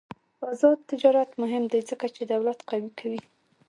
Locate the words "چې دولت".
2.15-2.59